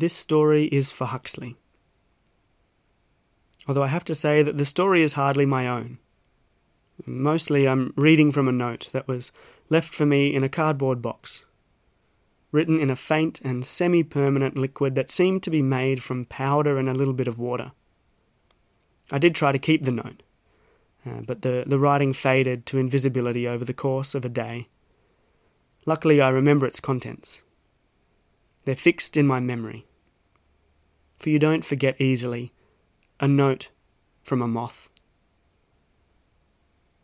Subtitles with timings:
[0.00, 1.56] This story is for Huxley.
[3.68, 5.98] Although I have to say that the story is hardly my own.
[7.04, 9.30] Mostly I'm reading from a note that was
[9.68, 11.44] left for me in a cardboard box,
[12.50, 16.78] written in a faint and semi permanent liquid that seemed to be made from powder
[16.78, 17.72] and a little bit of water.
[19.12, 20.22] I did try to keep the note,
[21.04, 24.68] uh, but the, the writing faded to invisibility over the course of a day.
[25.84, 27.42] Luckily, I remember its contents.
[28.64, 29.84] They're fixed in my memory.
[31.20, 32.52] For you don't forget easily
[33.20, 33.68] a note
[34.22, 34.88] from a moth.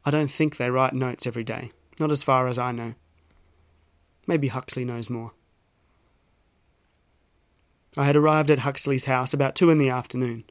[0.07, 2.95] I don't think they write notes every day, not as far as I know.
[4.27, 5.33] Maybe Huxley knows more.
[7.95, 10.45] I had arrived at Huxley's house about two in the afternoon.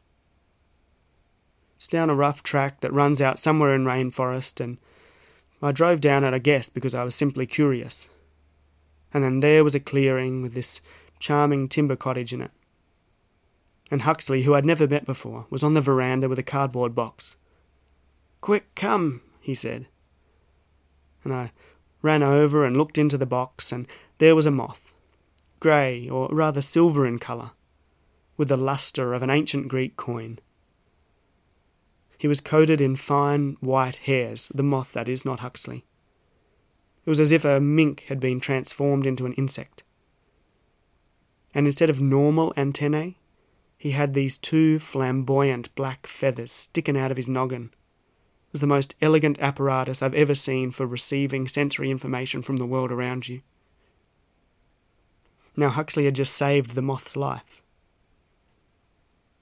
[1.75, 4.77] It's down a rough track that runs out somewhere in rainforest, and
[5.61, 8.09] I drove down it, I guess, because I was simply curious.
[9.11, 10.81] And then there was a clearing with this
[11.19, 12.51] charming timber cottage in it.
[13.91, 17.35] And Huxley, who I'd never met before, was on the veranda with a cardboard box.
[18.41, 19.87] Quick, come, he said.
[21.23, 21.51] And I
[22.01, 24.93] ran over and looked into the box, and there was a moth,
[25.59, 27.51] grey, or rather silver in colour,
[28.37, 30.39] with the lustre of an ancient Greek coin.
[32.17, 35.85] He was coated in fine white hairs, the moth, that is, not Huxley.
[37.05, 39.83] It was as if a mink had been transformed into an insect.
[41.53, 43.17] And instead of normal antennae,
[43.85, 47.65] he had these two flamboyant black feathers sticking out of his noggin.
[47.65, 52.65] It was the most elegant apparatus I've ever seen for receiving sensory information from the
[52.65, 53.41] world around you.
[55.55, 57.61] Now, Huxley had just saved the moth's life.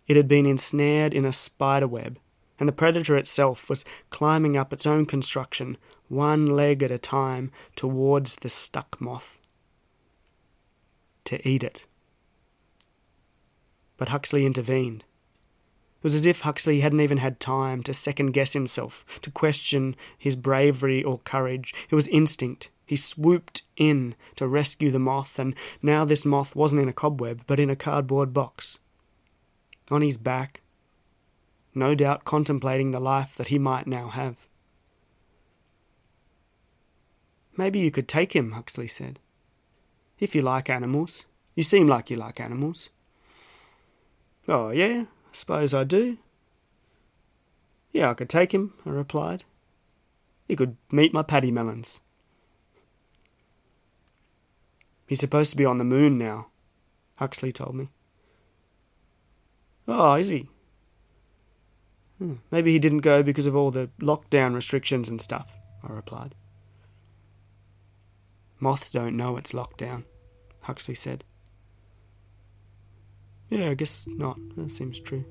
[0.08, 2.20] It had been ensnared in a spider web
[2.60, 5.78] and the predator itself was climbing up its own construction,
[6.10, 9.40] one leg at a time, towards the stuck moth.
[11.24, 11.86] To eat it.
[14.04, 15.06] But Huxley intervened.
[16.00, 19.96] It was as if Huxley hadn't even had time to second guess himself, to question
[20.18, 21.74] his bravery or courage.
[21.90, 22.70] It was instinct.
[22.86, 27.44] He swooped in to rescue the moth, and now this moth wasn't in a cobweb,
[27.48, 28.78] but in a cardboard box.
[29.90, 30.60] On his back,
[31.74, 34.50] no doubt contemplating the life that he might now have.
[37.56, 39.20] Maybe you could take him, Huxley said.
[40.20, 41.24] If you like animals.
[41.56, 42.90] You seem like you like animals.
[44.48, 46.18] Oh, yeah, I suppose I do.
[47.92, 49.46] Yeah, I could take him, I replied.
[50.48, 52.00] He could meet my Pademelons.
[55.08, 56.48] He's supposed to be on the moon now,
[57.16, 57.90] Huxley told me.
[59.88, 60.50] Oh, is he?
[62.18, 65.52] Hmm, maybe he didn't go because of all the lockdown restrictions and stuff,
[65.84, 66.36] I replied.
[68.60, 70.04] Moths don't know it's lockdown,
[70.62, 71.26] Huxley said.
[73.54, 74.40] Yeah, I guess not.
[74.58, 75.24] That seems true.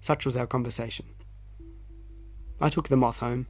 [0.00, 1.04] Such was our conversation.
[2.58, 3.46] I took the moth home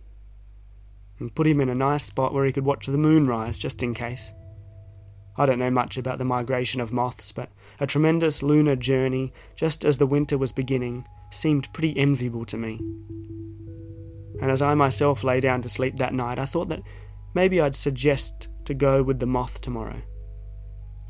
[1.20, 3.81] and put him in a nice spot where he could watch the moon rise just
[3.81, 4.32] in case.
[5.36, 7.48] I don't know much about the migration of moths, but
[7.78, 12.81] a tremendous lunar journey, just as the winter was beginning, seemed pretty enviable to me.
[14.42, 16.82] And as I myself lay down to sleep that night, I thought that
[17.34, 20.03] maybe I'd suggest to go with the moth tomorrow.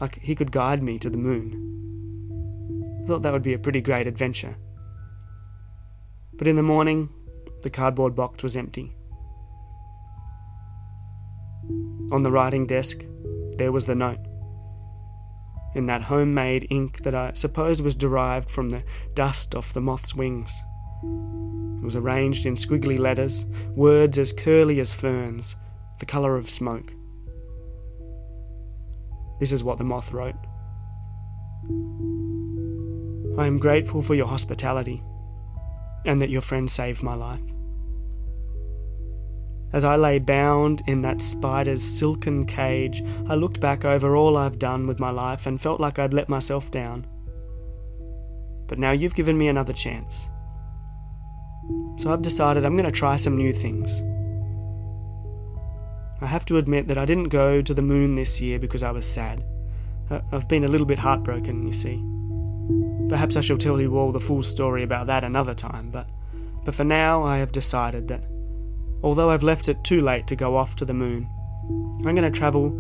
[0.01, 3.01] Like he could guide me to the moon.
[3.03, 4.57] I thought that would be a pretty great adventure.
[6.35, 7.09] But in the morning,
[7.63, 8.97] the cardboard box was empty.
[12.13, 13.05] On the writing desk,
[13.57, 14.21] there was the note.
[15.75, 20.15] In that homemade ink that I suppose was derived from the dust off the moth's
[20.15, 20.53] wings.
[21.03, 25.57] It was arranged in squiggly letters, words as curly as ferns,
[25.99, 26.93] the colour of smoke.
[29.39, 30.37] This is what the moth wrote
[33.39, 35.03] I am grateful for your hospitality
[36.07, 37.43] and that your friend saved my life.
[39.73, 44.59] As I lay bound in that spider's silken cage, I looked back over all I've
[44.59, 47.07] done with my life and felt like I'd let myself down.
[48.69, 50.29] But now you've given me another chance.
[51.99, 54.03] So I've decided I'm going to try some new things.
[56.21, 58.91] I have to admit that I didn't go to the moon this year because I
[58.91, 59.45] was sad.
[60.11, 62.03] I've been a little bit heartbroken, you see.
[63.09, 66.09] Perhaps I shall tell you all the full story about that another time, but,
[66.65, 68.25] but for now I have decided that
[69.03, 71.29] although I've left it too late to go off to the moon.
[71.69, 72.71] I'm going to travel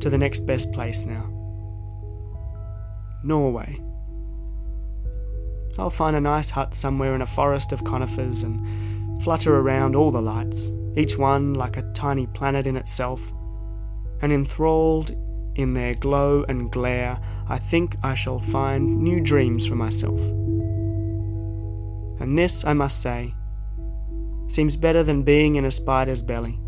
[0.00, 1.30] to the next best place now
[3.22, 3.80] Norway.
[5.78, 10.10] I'll find a nice hut somewhere in a forest of conifers and flutter around all
[10.10, 13.22] the lights, each one like a tiny planet in itself,
[14.22, 15.16] and enthralled
[15.56, 17.18] in their glow and glare,
[17.48, 20.18] I think I shall find new dreams for myself.
[22.20, 23.34] And this, I must say,
[24.48, 26.58] seems better than being in a spider's belly.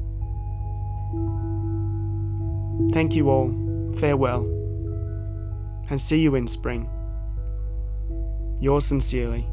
[2.92, 3.52] Thank you all,
[3.96, 4.42] farewell,
[5.88, 6.88] and see you in spring.
[8.60, 9.46] Yours sincerely,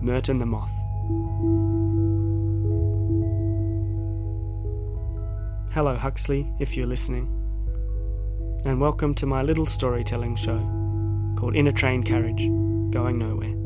[0.00, 0.72] Merton the Moth.
[5.76, 7.26] Hello, Huxley, if you're listening,
[8.64, 10.56] and welcome to my little storytelling show
[11.38, 12.46] called In a Train Carriage
[12.90, 13.65] Going Nowhere.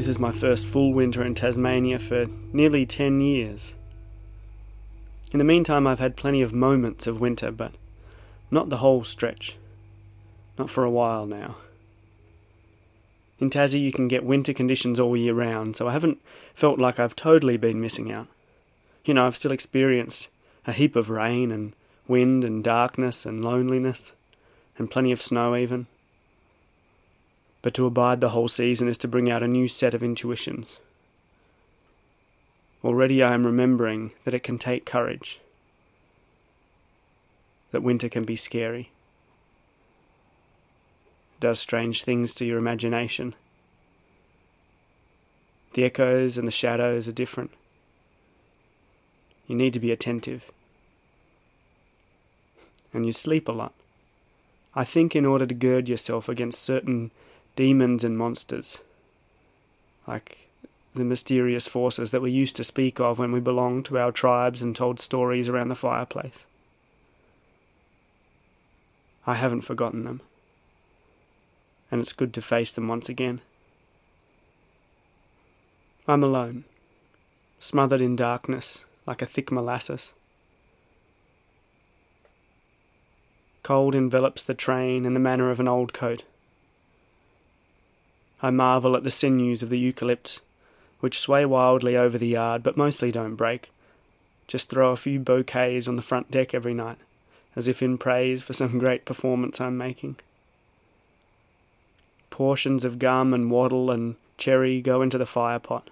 [0.00, 2.24] This is my first full winter in Tasmania for
[2.54, 3.74] nearly 10 years.
[5.30, 7.74] In the meantime, I've had plenty of moments of winter, but
[8.50, 9.58] not the whole stretch.
[10.56, 11.56] Not for a while now.
[13.40, 16.22] In Tassie, you can get winter conditions all year round, so I haven't
[16.54, 18.28] felt like I've totally been missing out.
[19.04, 20.28] You know, I've still experienced
[20.66, 21.74] a heap of rain and
[22.08, 24.14] wind and darkness and loneliness,
[24.78, 25.88] and plenty of snow even
[27.62, 30.78] but to abide the whole season is to bring out a new set of intuitions.
[32.82, 35.38] Already I am remembering that it can take courage,
[37.72, 38.90] that winter can be scary,
[41.40, 43.34] does strange things to your imagination.
[45.74, 47.50] The echoes and the shadows are different.
[49.46, 50.50] You need to be attentive.
[52.92, 53.72] And you sleep a lot.
[54.74, 57.10] I think in order to gird yourself against certain
[57.56, 58.78] demons and monsters,
[60.06, 60.48] like
[60.94, 64.60] the mysterious forces that we used to speak of when we belonged to our tribes
[64.60, 66.44] and told stories around the fireplace.
[69.26, 70.20] I haven't forgotten them,
[71.90, 73.40] and it's good to face them once again.
[76.08, 76.64] I'm alone,
[77.60, 80.12] smothered in darkness like a thick molasses.
[83.62, 86.24] Cold envelops the train in the manner of an old coat.
[88.42, 90.40] I marvel at the sinews of the eucalypts,
[91.00, 93.70] which sway wildly over the yard but mostly don't break.
[94.46, 96.98] Just throw a few bouquets on the front deck every night,
[97.54, 100.16] as if in praise for some great performance I'm making.
[102.30, 105.90] Portions of gum and wattle and cherry go into the fire pot.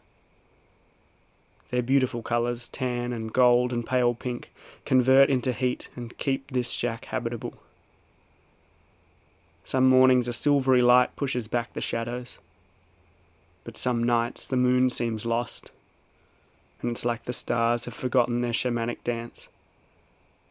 [1.70, 4.50] Their beautiful colours, tan and gold and pale pink,
[4.86, 7.54] convert into heat and keep this shack habitable.
[9.68, 12.38] Some mornings a silvery light pushes back the shadows.
[13.64, 15.72] But some nights the moon seems lost,
[16.80, 19.48] and it's like the stars have forgotten their shamanic dance,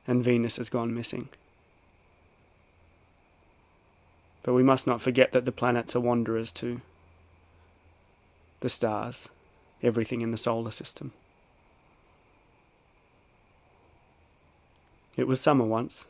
[0.05, 1.29] and Venus has gone missing.
[4.43, 6.81] But we must not forget that the planets are wanderers too.
[8.59, 9.29] The stars,
[9.81, 11.11] everything in the solar system.
[15.15, 16.05] It was summer once,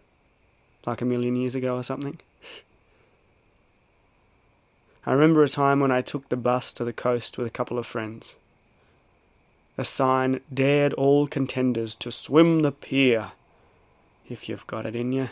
[0.86, 2.20] like a million years ago or something.
[5.08, 7.80] I remember a time when I took the bus to the coast with a couple
[7.80, 8.36] of friends.
[9.78, 13.32] A sign dared all contenders to swim the pier,
[14.28, 15.30] if you've got it in you.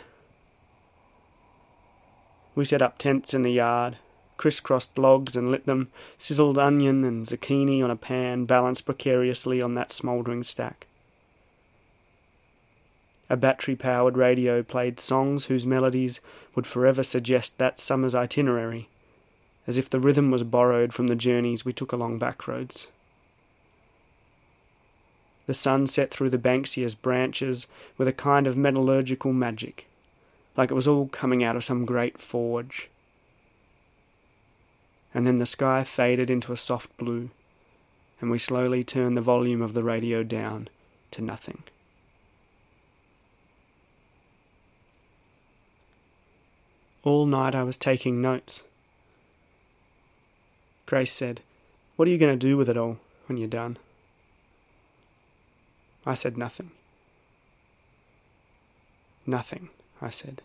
[2.54, 3.98] We set up tents in the yard,
[4.38, 9.74] crisscrossed logs and lit them, sizzled onion and zucchini on a pan balanced precariously on
[9.74, 10.86] that smouldering stack.
[13.28, 16.22] A battery powered radio played songs whose melodies
[16.54, 18.88] would forever suggest that summer's itinerary
[19.66, 22.86] as if the rhythm was borrowed from the journeys we took along back roads.
[25.46, 29.86] The sun set through the Banksia's branches with a kind of metallurgical magic,
[30.56, 32.88] like it was all coming out of some great forge.
[35.14, 37.30] And then the sky faded into a soft blue,
[38.20, 40.68] and we slowly turned the volume of the radio down
[41.12, 41.62] to nothing.
[47.02, 48.62] All night I was taking notes
[50.86, 51.40] Grace said,
[51.96, 53.76] What are you going to do with it all when you're done?
[56.06, 56.70] I said nothing.
[59.26, 60.42] Nothing, I said.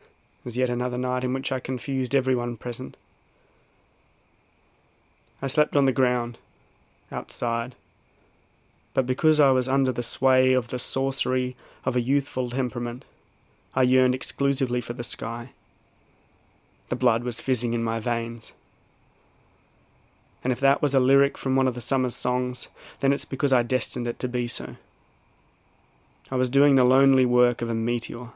[0.00, 2.96] It was yet another night in which I confused everyone present.
[5.42, 6.38] I slept on the ground,
[7.12, 7.74] outside,
[8.94, 11.54] but because I was under the sway of the sorcery
[11.84, 13.04] of a youthful temperament,
[13.74, 15.50] I yearned exclusively for the sky
[16.88, 18.52] The blood was fizzing in my veins.
[20.42, 22.68] And if that was a lyric from one of the summer's songs,
[23.00, 24.76] then it's because I destined it to be so.
[26.30, 28.28] I was doing the lonely work of a meteor.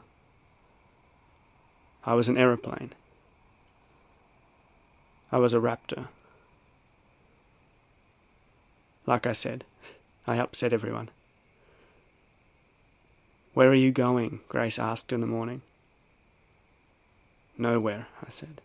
[2.05, 2.93] I was an aeroplane.
[5.31, 6.07] I was a raptor.
[9.05, 9.63] Like I said,
[10.25, 11.09] I upset everyone.
[13.53, 14.39] Where are you going?
[14.49, 15.61] Grace asked in the morning.
[17.59, 18.61] Nowhere, I said.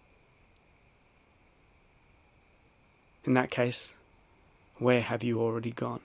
[3.24, 3.92] In that case,
[4.78, 6.00] where have you already gone?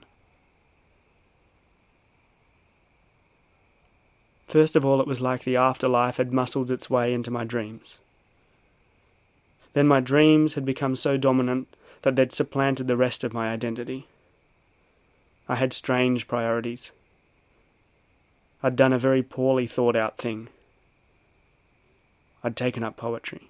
[4.48, 7.98] First of all, it was like the afterlife had muscled its way into my dreams.
[9.72, 11.68] Then my dreams had become so dominant
[12.02, 14.08] that they'd supplanted the rest of my identity.
[15.48, 16.90] I had strange priorities.
[18.64, 20.48] I'd done a very poorly thought out thing.
[22.42, 23.48] I'd taken up poetry.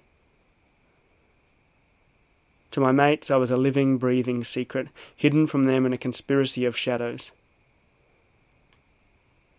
[2.71, 6.63] To my mates, I was a living, breathing secret, hidden from them in a conspiracy
[6.65, 7.31] of shadows.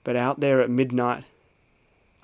[0.04, 1.24] But out there at midnight,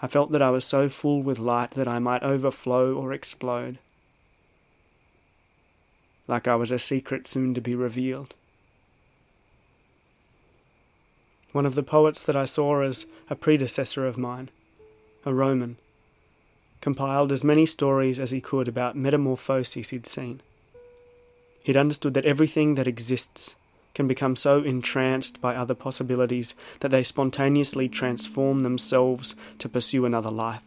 [0.00, 3.79] I felt that I was so full with light that I might overflow or explode.
[6.27, 8.35] Like I was a secret soon to be revealed.
[11.53, 14.50] One of the poets that I saw as a predecessor of mine,
[15.25, 15.77] a Roman,
[16.81, 20.41] compiled as many stories as he could about metamorphoses he'd seen.
[21.63, 23.57] He'd understood that everything that exists
[23.95, 30.31] can become so entranced by other possibilities that they spontaneously transform themselves to pursue another
[30.31, 30.63] life.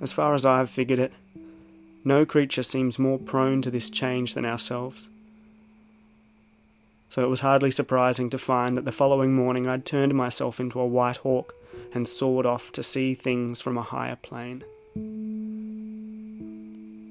[0.00, 1.12] As far as I've figured it,
[2.04, 5.08] no creature seems more prone to this change than ourselves.
[7.10, 10.78] So it was hardly surprising to find that the following morning I'd turned myself into
[10.78, 11.54] a white hawk
[11.94, 14.62] and soared off to see things from a higher plane.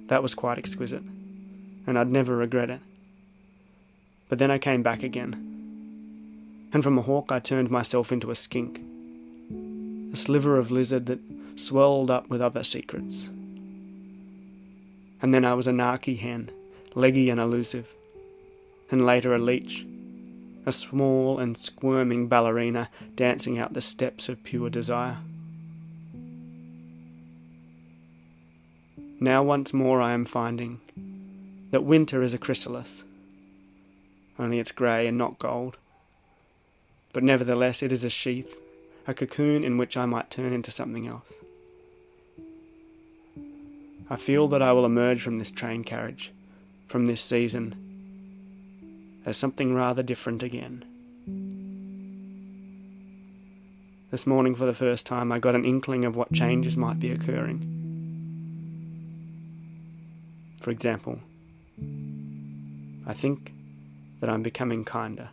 [0.07, 1.03] That was quite exquisite,
[1.85, 2.81] and I'd never regret it.
[4.29, 5.33] But then I came back again,
[6.71, 8.79] and from a hawk I turned myself into a skink,
[10.13, 11.19] a sliver of lizard that
[11.55, 13.29] swelled up with other secrets.
[15.21, 16.51] And then I was a narky hen,
[16.93, 17.93] leggy and elusive,
[18.89, 19.86] and later a leech,
[20.65, 25.17] a small and squirming ballerina dancing out the steps of pure desire.
[29.20, 30.79] Now once more I am finding
[31.72, 33.03] that winter is a chrysalis,
[34.38, 35.77] only it's grey and not gold.
[37.13, 38.56] But nevertheless it is a sheath,
[39.08, 41.34] a cocoon in which I might turn into something else.
[44.10, 46.32] I feel that I will emerge from this train carriage,
[46.88, 47.87] from this season,
[49.27, 50.86] as something rather different again.
[54.10, 57.12] This morning, for the first time, I got an inkling of what changes might be
[57.12, 57.60] occurring.
[60.62, 61.19] For example,
[63.05, 63.51] I think
[64.22, 65.29] that I'm becoming kinder.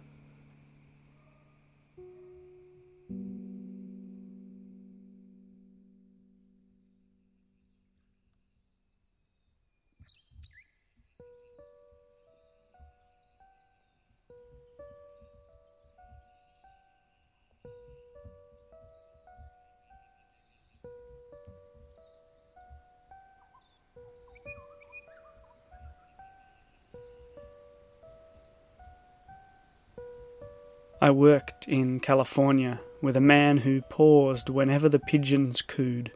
[31.05, 36.11] I worked in California with a man who paused whenever the pigeons cooed.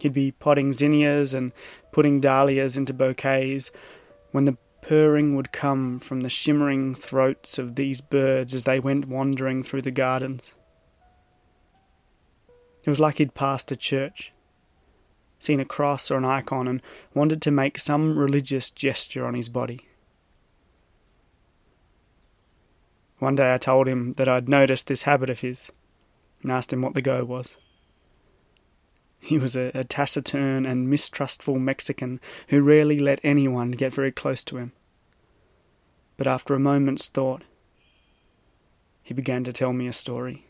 [0.00, 1.52] He'd be potting zinnias and
[1.92, 3.70] putting dahlias into bouquets
[4.32, 9.06] when the purring would come from the shimmering throats of these birds as they went
[9.06, 10.52] wandering through the gardens.
[12.82, 14.32] It was like he'd passed a church,
[15.38, 16.82] seen a cross or an icon, and
[17.14, 19.78] wanted to make some religious gesture on his body.
[23.18, 25.70] One day I told him that I'd noticed this habit of his
[26.42, 27.56] and asked him what the go was.
[29.18, 34.44] He was a, a, taciturn and mistrustful Mexican who rarely let anyone get very close
[34.44, 34.72] to him.
[36.18, 37.44] But after a moment's thought,
[39.02, 40.46] he began to tell me a story.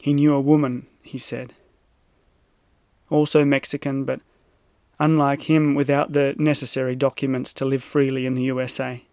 [0.00, 1.54] He knew a woman, he said,
[3.10, 4.20] also Mexican, but
[5.00, 9.04] unlike him, without the necessary documents to live freely in the USA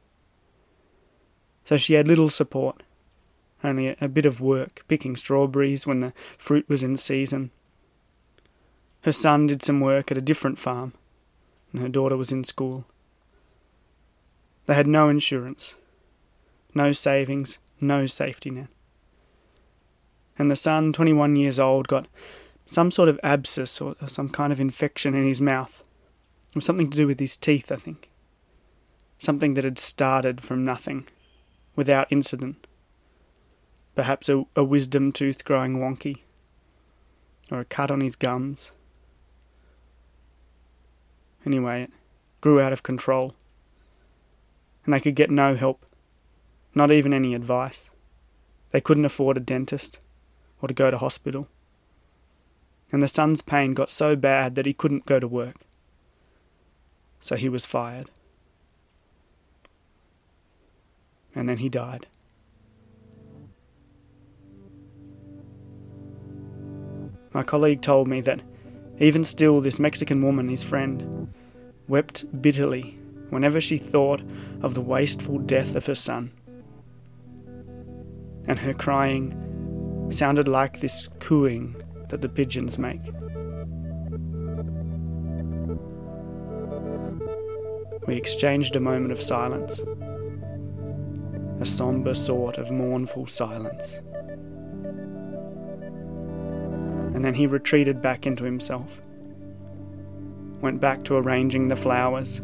[1.70, 2.82] so she had little support,
[3.64, 7.52] only a bit of work picking strawberries when the fruit was in season.
[9.02, 10.94] Her son did some work at a different farm,
[11.72, 12.86] and her daughter was in school.
[14.66, 15.76] They had no insurance,
[16.74, 18.70] no savings, no safety net.
[20.40, 22.08] And the son, 21 years old, got
[22.66, 25.84] some sort of abscess or some kind of infection in his mouth.
[26.50, 28.10] It was something to do with his teeth, I think.
[29.20, 31.06] Something that had started from nothing,
[31.76, 32.68] without incident.
[33.96, 36.20] Perhaps a, a wisdom tooth growing wonky,
[37.52, 38.72] or a cut on his gums.
[41.46, 41.92] Anyway, it
[42.42, 43.34] grew out of control,
[44.86, 45.86] and they could get no help,
[46.76, 47.90] not even any advice.
[48.72, 50.00] They couldn't afford a dentist
[50.62, 51.48] or to go to hospital.
[52.92, 55.56] And the son's pain got so bad that he couldn't go to work.
[57.22, 58.10] So he was fired.
[61.36, 62.08] And then he died.
[67.34, 68.42] My colleague told me that
[69.00, 71.34] even still, this Mexican woman, his friend,
[71.88, 72.98] wept bitterly
[73.30, 74.22] whenever she thought
[74.62, 76.32] of the wasteful death of her son.
[78.48, 81.76] And her crying sounded like this cooing
[82.10, 83.02] that the pigeons make.
[88.08, 89.80] We exchanged a moment of silence,
[91.60, 93.94] a sombre sort of mournful silence.
[97.16, 99.02] And then he retreated back into himself,
[100.62, 102.42] went back to arranging the flowers,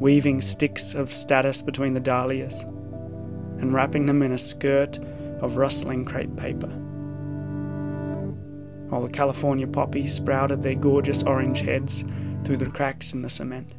[0.00, 2.60] weaving sticks of statice between the dahlias,
[3.58, 4.98] and wrapping them in a skirt
[5.40, 6.70] of rustling crepe paper
[8.90, 12.04] while the California poppies sprouted their gorgeous orange heads
[12.44, 13.72] through the cracks in the cement.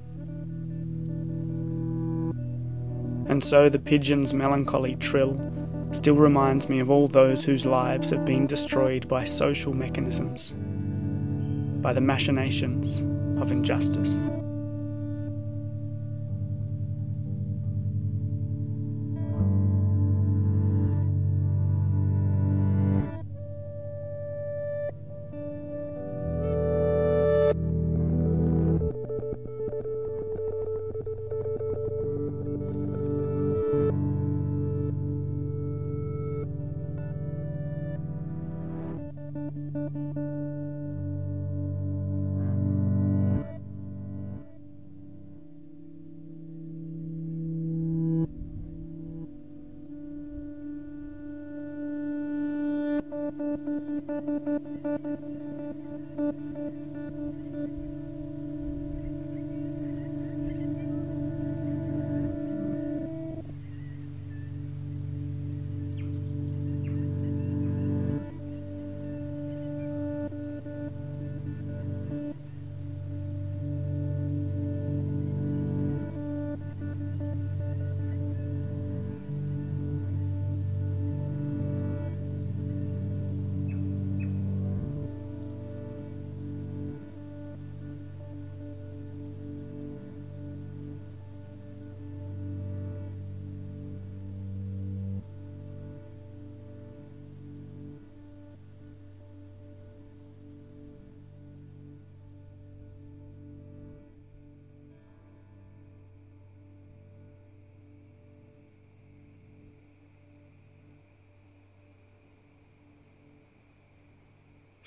[3.31, 5.41] And so the pigeon's melancholy trill
[5.93, 10.53] still reminds me of all those whose lives have been destroyed by social mechanisms,
[11.81, 12.99] by the machinations
[13.41, 14.17] of injustice.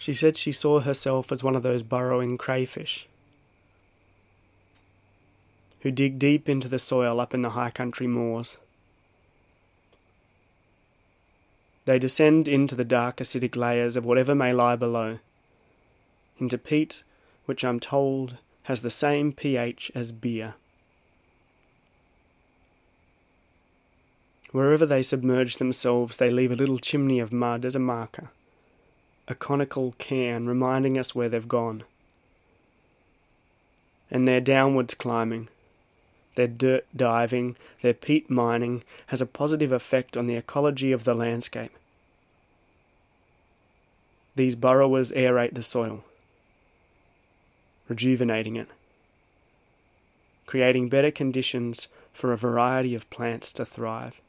[0.04, 3.06] She said she saw herself as one of those burrowing crayfish
[5.80, 8.58] who dig deep into the soil up in the high country moors.
[11.86, 15.20] They descend into the dark acidic layers of whatever may lie below,
[16.38, 17.02] into peat
[17.46, 20.52] which I'm told has the same pH as beer.
[24.52, 28.28] Wherever they submerge themselves, they leave a little chimney of mud as a marker
[29.26, 31.84] a conical cairn reminding us where they've gone.
[34.10, 35.48] And their downwards climbing,
[36.34, 41.14] their dirt diving, their peat mining has a positive effect on the ecology of the
[41.14, 41.72] landscape.
[44.36, 46.04] These burrowers aerate the soil,
[47.88, 48.68] rejuvenating it,
[50.44, 54.20] creating better conditions for a variety of plants to thrive.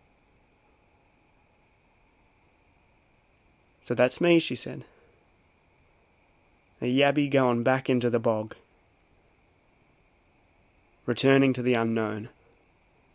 [3.86, 4.84] So that's me, she said.
[6.82, 8.56] A yabby going back into the bog.
[11.06, 12.30] Returning to the unknown,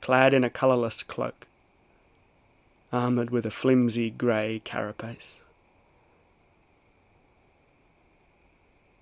[0.01, 1.49] clad in a colourless cloak,
[2.93, 5.41] armoured with a flimsy grey carapace.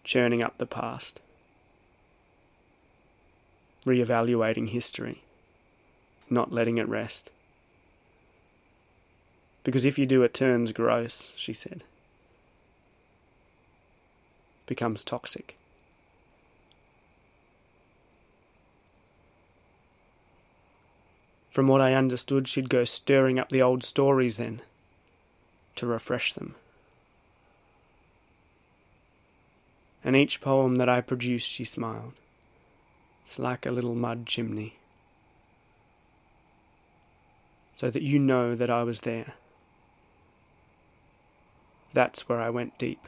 [0.05, 1.21] Churning up the past.
[3.85, 5.21] Re-evaluating history,
[6.31, 7.31] not letting it rest.
[9.65, 11.85] Because if you do, it turns gross, she said.
[14.67, 15.57] Becomes toxic.
[21.51, 24.63] From what I understood, she'd go stirring up the old stories then,
[25.75, 26.55] to refresh them.
[30.05, 32.13] And each poem that I produced, she smiled.
[33.27, 34.77] It's like a little mud chimney.
[37.77, 39.35] So that you know that I was there.
[41.93, 43.07] That's where I went deep.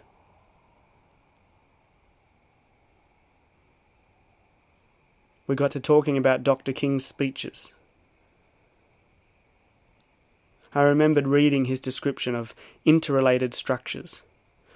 [5.47, 6.73] We got to talking about Dr.
[6.73, 7.73] King's speeches.
[10.73, 14.23] I remembered reading his description of interrelated structures,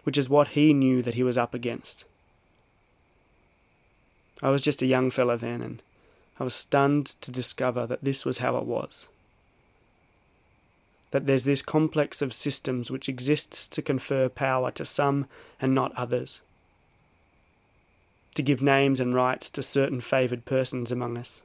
[0.02, 2.04] which is what he knew that he was up against.
[4.42, 5.82] I was just a young fellow then, and
[6.40, 9.06] I was stunned to discover that this was how it was.
[11.14, 15.26] That there's this complex of systems which exists to confer power to some
[15.60, 16.40] and not others,
[18.34, 21.40] to give names and rights to certain favoured persons among us,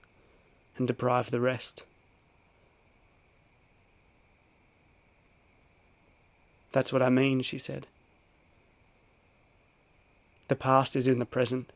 [0.75, 1.83] and deprive the rest.
[6.71, 7.85] That's what I mean, she said.
[10.47, 11.71] The past is in the present.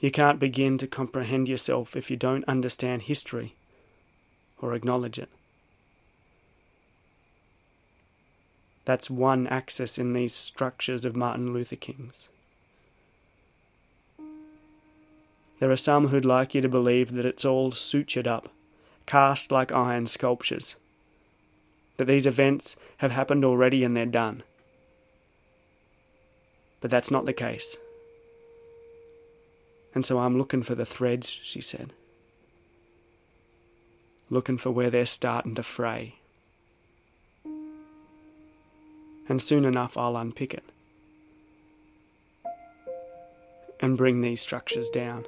[0.00, 3.54] You can't begin to comprehend yourself if you don't understand history
[4.62, 5.28] or acknowledge it.
[8.86, 12.28] That's one axis in these structures of Martin Luther King's.
[15.60, 18.48] There are some who'd like you to believe that it's all sutured up,
[19.06, 20.74] cast like iron sculptures
[21.96, 24.42] that these events have happened already and they're done.
[26.80, 27.76] But that's not the case.
[29.94, 31.92] And so I'm looking for the threads, she said.
[34.32, 36.14] Looking for where they're starting to fray.
[39.28, 40.64] And soon enough I'll unpick it.
[43.78, 45.26] And bring these structures down.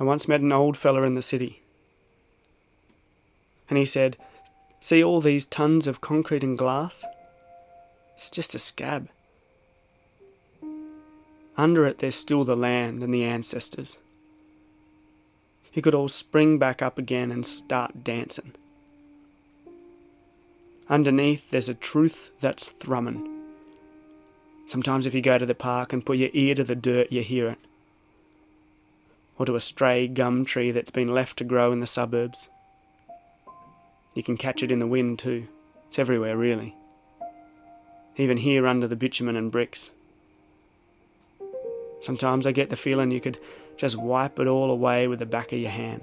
[0.00, 1.60] I once met an old fella in the city.
[3.68, 4.16] And he said,
[4.80, 7.04] See all these tons of concrete and glass?
[8.16, 9.08] It's just a scab.
[11.56, 13.98] Under it, there's still the land and the ancestors.
[15.70, 18.52] He could all spring back up again and start dancing.
[20.88, 23.28] Underneath, there's a truth that's thrumming.
[24.66, 27.22] Sometimes, if you go to the park and put your ear to the dirt, you
[27.22, 27.58] hear it
[29.38, 32.48] or to a stray gum tree that's been left to grow in the suburbs.
[34.14, 35.46] You can catch it in the wind too.
[35.88, 36.74] It's everywhere, really.
[38.16, 39.90] Even here under the bitumen and bricks.
[42.00, 43.38] Sometimes I get the feeling you could
[43.76, 46.02] just wipe it all away with the back of your hand.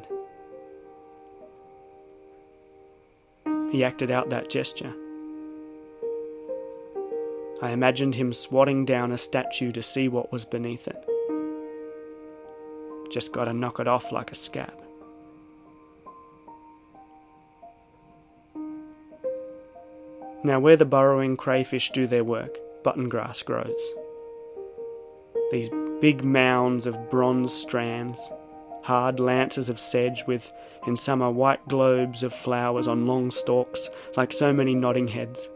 [3.72, 4.94] He acted out that gesture.
[7.62, 11.10] I imagined him swatting down a statue to see what was beneath it.
[13.10, 14.83] Just gotta knock it off like a scab.
[20.44, 23.82] Now, where the burrowing crayfish do their work, button grass grows.
[25.52, 25.70] These
[26.02, 28.20] big mounds of bronze strands,
[28.84, 30.52] hard lances of sedge with,
[30.86, 35.50] in summer, white globes of flowers on long stalks, like so many nodding heads.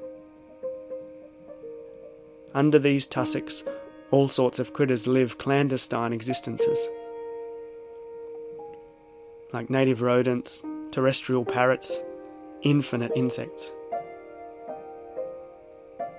[2.54, 3.64] Under these tussocks,
[4.12, 6.80] all sorts of critters live clandestine existences
[9.54, 12.00] like native rodents, terrestrial parrots,
[12.64, 13.72] infinite insects.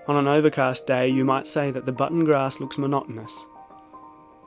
[0.08, 3.44] On an overcast day, you might say that the button grass looks monotonous.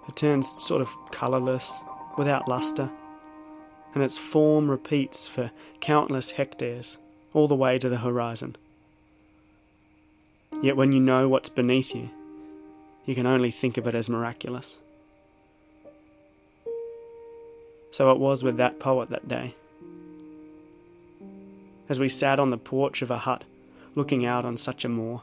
[0.07, 1.71] It turns sort of colourless,
[2.17, 2.89] without lustre,
[3.93, 6.97] and its form repeats for countless hectares,
[7.33, 8.55] all the way to the horizon.
[10.63, 12.09] Yet when you know what's beneath you,
[13.05, 14.77] you can only think of it as miraculous.
[17.91, 19.53] So it was with that poet that day.
[21.87, 23.43] As we sat on the porch of a hut,
[23.93, 25.21] looking out on such a moor,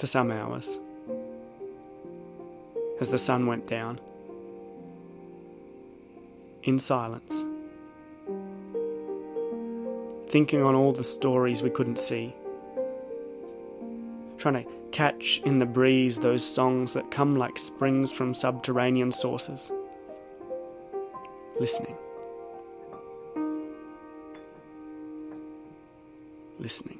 [0.00, 0.78] for some hours,
[3.00, 4.00] as the sun went down,
[6.62, 7.44] in silence,
[10.30, 12.32] thinking on all the stories we couldn't see,
[14.38, 19.70] trying to catch in the breeze those songs that come like springs from subterranean sources
[21.60, 21.94] listening.
[26.58, 26.99] Listening.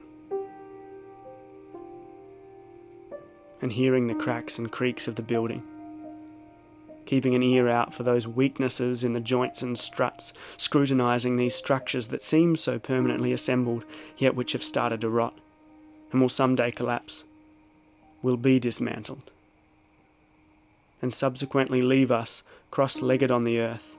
[3.63, 5.63] And hearing the cracks and creaks of the building.
[7.07, 12.09] Keeping an ear out for those weaknesses in the joints and struts, scrutinising these structures
[12.09, 13.85] that seem so permanently assembled,
[14.17, 15.37] yet which have started to rot,
[16.13, 17.25] and will some day collapse,
[18.23, 19.31] will be dismantled,
[21.03, 23.97] and subsequently leave us cross legged on the earth,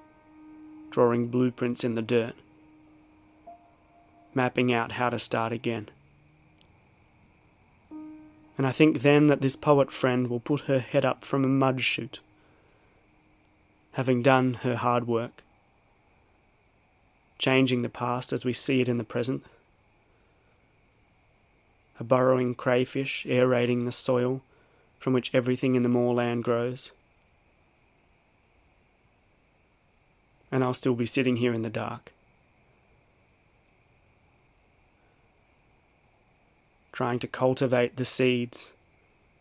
[0.89, 2.35] drawing blueprints in the dirt,
[4.33, 5.89] mapping out how to start again.
[8.61, 11.47] And I think then that this poet friend will put her head up from a
[11.47, 12.19] mud chute,
[13.93, 15.41] having done her hard work,
[17.39, 19.43] changing the past as we see it in the present.
[21.99, 24.43] A burrowing crayfish aerating the soil
[24.99, 26.91] from which everything in the moorland grows.
[30.51, 32.11] And I'll still be sitting here in the dark.
[37.01, 38.73] Trying to cultivate the seeds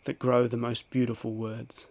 [0.04, 1.86] that grow the most beautiful words.